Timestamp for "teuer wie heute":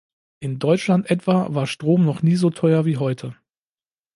2.49-3.35